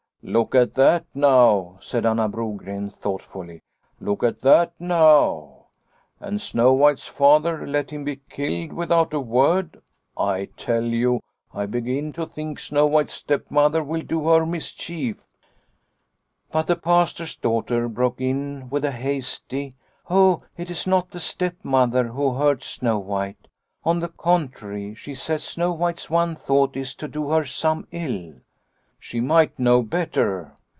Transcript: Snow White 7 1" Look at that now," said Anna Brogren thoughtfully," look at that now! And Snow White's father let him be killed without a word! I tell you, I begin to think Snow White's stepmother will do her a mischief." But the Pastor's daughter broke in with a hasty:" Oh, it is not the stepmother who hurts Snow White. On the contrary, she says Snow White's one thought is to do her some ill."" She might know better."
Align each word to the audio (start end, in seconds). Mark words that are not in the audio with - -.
Snow 0.23 0.43
White 0.51 0.75
7 0.75 0.75
1" 0.75 0.75
Look 0.75 0.75
at 0.75 0.75
that 0.83 1.05
now," 1.15 1.77
said 1.81 2.05
Anna 2.05 2.29
Brogren 2.29 2.91
thoughtfully," 2.91 3.63
look 3.99 4.21
at 4.23 4.41
that 4.43 4.71
now! 4.77 5.65
And 6.19 6.39
Snow 6.39 6.73
White's 6.73 7.07
father 7.07 7.65
let 7.65 7.89
him 7.89 8.03
be 8.03 8.21
killed 8.29 8.71
without 8.71 9.15
a 9.15 9.19
word! 9.19 9.81
I 10.15 10.45
tell 10.57 10.83
you, 10.83 11.21
I 11.55 11.65
begin 11.65 12.13
to 12.13 12.27
think 12.27 12.59
Snow 12.59 12.85
White's 12.85 13.15
stepmother 13.15 13.83
will 13.83 14.03
do 14.03 14.27
her 14.29 14.43
a 14.43 14.47
mischief." 14.47 15.17
But 16.51 16.67
the 16.67 16.75
Pastor's 16.75 17.35
daughter 17.35 17.89
broke 17.89 18.21
in 18.21 18.69
with 18.69 18.85
a 18.85 18.91
hasty:" 18.91 19.73
Oh, 20.09 20.39
it 20.55 20.69
is 20.69 20.85
not 20.85 21.09
the 21.09 21.19
stepmother 21.19 22.09
who 22.09 22.35
hurts 22.35 22.67
Snow 22.67 22.99
White. 22.99 23.47
On 23.83 24.01
the 24.01 24.09
contrary, 24.09 24.93
she 24.93 25.15
says 25.15 25.43
Snow 25.43 25.71
White's 25.71 26.11
one 26.11 26.35
thought 26.35 26.77
is 26.77 26.93
to 26.93 27.07
do 27.07 27.29
her 27.29 27.43
some 27.43 27.87
ill."" 27.91 28.35
She 29.11 29.19
might 29.19 29.57
know 29.57 29.81
better." 29.81 30.53